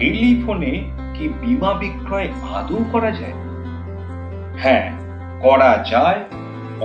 [0.00, 0.72] টেলিফোনে
[1.14, 3.36] কি বিমা বিক্রয় আদৌ করা যায়?
[4.62, 4.86] হ্যাঁ
[5.40, 6.20] করা যায়,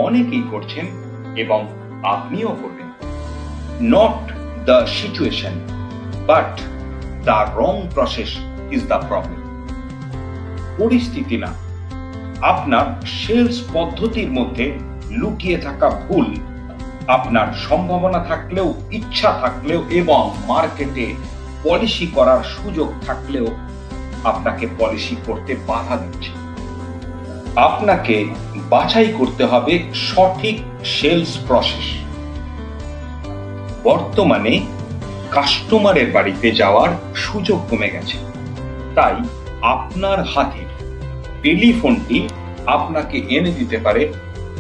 [0.05, 0.85] অনেকেই করছেন
[1.35, 1.61] এবং
[2.03, 2.89] আপনিও করবেন।
[3.95, 4.19] Not
[4.65, 5.55] the situation
[6.27, 6.51] but
[7.27, 8.31] the wrong process
[8.71, 9.41] is the problem
[10.77, 11.51] পরিস্থিতি না।
[12.41, 12.85] আপনার
[13.19, 14.65] সেলস পদ্ধতির মধ্যে
[15.11, 16.27] লুকিয়ে থাকা ভুল,
[17.07, 21.05] আপনার সম্ভাবনা থাকলেও, ইচ্ছা থাকলেও এবং মার্কেটে
[21.65, 23.47] পলিসি করার সুযোগ থাকলেও
[24.23, 26.31] আপনাকে পলিসি করতে বাধা দিচ্ছে।
[27.55, 28.25] আপনাকে
[28.69, 31.87] বাছাই করতে হবে সঠিক সেলস প্রসেস।
[33.83, 34.59] বর্তমানে
[35.31, 38.17] কাস্টমারের বাড়িতে যাওয়ার সুযোগ কমে গেছে।
[38.95, 39.15] তাই
[39.61, 40.69] আপনার হাতের
[41.41, 42.27] টেলিফোনটি
[42.65, 44.13] আপনাকে এনে দিতে পারে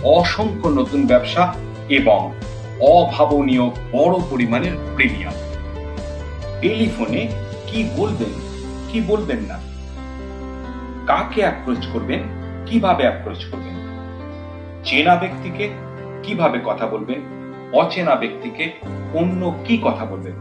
[0.03, 1.53] অসংখ্য নতুন ব্যবসা
[1.89, 2.33] এবং
[2.81, 5.33] অভাবনীয় বড় পরিমাণের প্রিমিয়াম।
[6.61, 7.27] টেলিফোনে
[7.67, 8.33] কি বলবেন
[8.91, 9.59] কি বলবেন না?
[11.07, 12.19] কাকে অ্যাপ্রোচ করবেন,
[12.65, 13.75] কীভাবে অ্যাপ্রোচ করবেন?
[14.83, 15.69] চেনা ব্যক্তিকে
[16.23, 17.21] কীভাবে কথা বলবেন,
[17.73, 18.71] অচেনা ব্যক্তিকে
[19.13, 20.33] অন্য কি কথা বলবেন?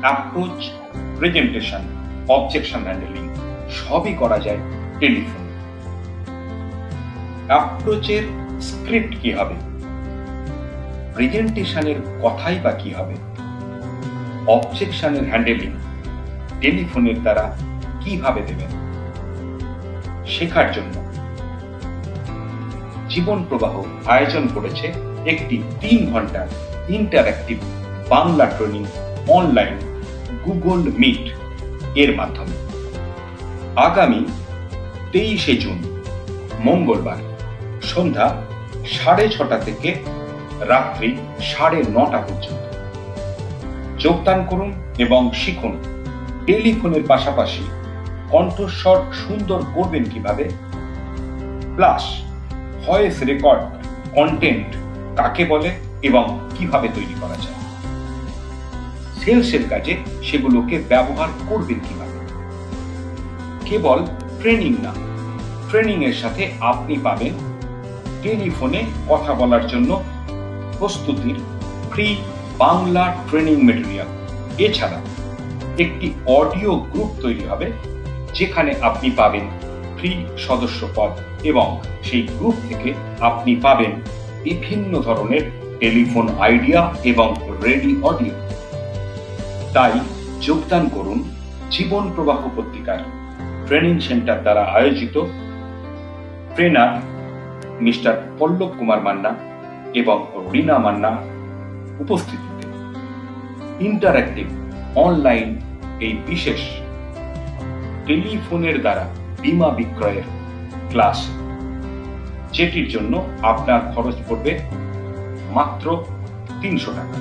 [0.00, 0.70] অ্যাপ্রোচ
[1.18, 1.80] প্রেজেন্টেশন
[2.28, 3.34] অবজেকশন হ্যান্ডেলিং
[3.70, 4.58] সবই করা যায়
[5.00, 5.44] টেলিফোন।
[7.46, 8.22] অ্যাপ্রোচের
[8.60, 9.54] স্ক্রিপ্ট কি হবে?
[11.14, 13.14] প্রেজেন্টেশনের কথাই বা কি হবে?
[14.48, 15.72] অবজেকশনের হ্যান্ডেলিং
[16.60, 17.56] টেলিফোনের দ্বারা
[18.00, 18.70] কীভাবে দেবেন?
[20.26, 20.94] শেখার জন্য।
[23.08, 24.92] জীবন প্রবাহ আয়োজন করেছে
[25.26, 26.48] একটি তিন ঘণ্টার
[26.88, 27.58] interactive
[28.08, 28.84] Bangla training
[29.28, 29.76] online
[30.44, 31.24] Google Meet
[31.94, 32.56] এর মাধ্যমে।
[33.76, 34.24] আগামী
[35.12, 35.78] তেইশে জুন,
[36.60, 37.20] মঙ্গলবার,
[37.82, 38.28] সন্ধ্যা
[38.86, 39.94] সাড়ে ছটা থেকে
[40.60, 42.67] রাত্রি সাড়ে নটা পর্যন্ত।
[43.98, 45.78] যোগদান করুন এবং শিখুন।
[46.46, 47.62] টেলিফোনের পাশাপাশি
[48.30, 50.50] কণ্ঠস্বর সুন্দর করবেন কীভাবে?
[51.74, 52.22] প্লাস
[52.86, 53.62] ভয়েস রেকর্ড
[54.14, 54.76] কন্টেন্ট
[55.16, 55.70] কাকে বলে
[56.02, 57.58] এবং কীভাবে তৈরি করা যায়?
[59.20, 62.18] সেলসের কাজে সেগুলোকে ব্যবহার করবেন কীভাবে?
[63.64, 64.06] কেবল
[64.40, 64.92] ট্রেনিং না
[65.68, 67.32] ট্রেনিং এর সাথে আপনি পাবেন
[68.22, 70.02] টেলিফোনে কথা বলার জন্য
[70.78, 71.34] প্রস্তুতির
[71.90, 72.16] ফ্রি
[72.64, 74.08] বাংলা ট্রেনিং মেটেরিয়াল
[74.66, 74.98] এছাড়া
[75.84, 76.06] একটি
[76.38, 77.66] অডিও গ্রুপ তৈরি হবে,
[78.34, 79.44] যেখানে আপনি পাবেন
[79.96, 80.10] ফ্রি
[80.46, 81.12] সদস্য পদ
[81.50, 81.66] এবং
[82.02, 83.92] সেই গ্রুপ থেকে আপনি পাবেন
[84.44, 85.44] বিভিন্ন ধরনের
[85.80, 86.80] টেলিফোন আইডিয়া
[87.10, 87.28] এবং
[87.64, 88.34] রেডি অডিও
[89.74, 89.94] তাই
[90.46, 91.18] যোগদান করুন
[91.70, 92.98] জীবন প্রবাহ পত্রিকার
[93.66, 95.16] ট্রেনিং সেন্টার দ্বারা আয়োজিত।
[96.54, 96.92] ট্রেনার
[97.80, 99.30] মিস্টার পল্লব কুমার মান্না
[100.00, 100.18] এবং
[100.52, 101.10] রীনা মান্না
[102.04, 102.47] উপস্থিতিতে
[103.86, 104.46] ইন্টারঅ্যাক্টিভ
[105.04, 105.48] অনলাইন
[106.00, 106.60] এই বিশেষ
[108.06, 109.04] টেলিফোনের দ্বারা
[109.42, 110.26] বিমা বিক্রয়ের
[110.90, 111.18] ক্লাস,
[112.52, 113.12] যেটির জন্য
[113.42, 114.52] আপনার খরচ পড়বে
[115.56, 115.86] মাত্র
[116.60, 117.16] তিনশো টাকা।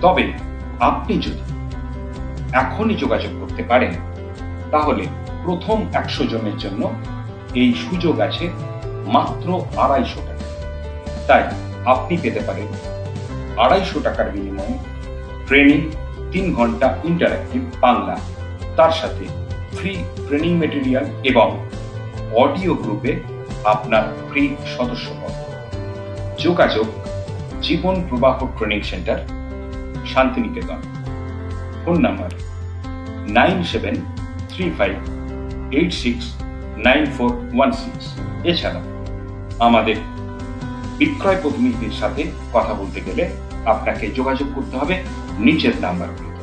[0.00, 0.24] তবে
[0.80, 1.44] আপনি যদি
[2.52, 3.92] এখনই যোগাযোগ করতে পারেন,
[4.70, 5.04] তাহলে
[5.44, 6.82] প্রথম একশো জনের জন্য
[7.54, 8.44] এই সুযোগ আছে
[9.06, 10.46] মাত্র আড়াইশো টাকা।
[11.28, 11.44] তাই
[11.84, 12.68] আপনি পেতে পারেন
[13.64, 14.74] আড়াইশো টাকার বিনিময়ে
[15.46, 15.80] ট্রেনিং
[16.32, 18.14] তিন ঘণ্টা ইন্টারাক্টিভ বাংলা।
[18.76, 19.24] তার সাথে
[19.76, 19.92] ফ্রি
[20.26, 21.48] ট্রেনিং মেটেরিয়াল এবং
[22.42, 23.12] অডিও গ্রুপে
[23.64, 24.42] আপনার ফ্রি
[24.76, 25.34] সদস্য পদ
[26.44, 26.86] যোগাযোগ,
[27.66, 29.18] Jiban Prabaha training centre
[30.12, 30.80] Shantiniketan.
[31.82, 32.30] Phone number
[33.38, 33.96] nine seven
[34.52, 34.94] three five
[35.78, 36.24] eight six
[36.86, 38.04] nine four one six.
[38.50, 38.80] এছাড়া
[39.66, 39.96] আমাদের
[40.98, 42.22] বিক্রয় প্রতিনিধির সাথে
[42.54, 43.24] কথা বলতে গেলে
[43.66, 44.94] আপনাকে যোগাযোগ করতে হবে
[45.38, 46.35] নিচের নাম্বারগুলো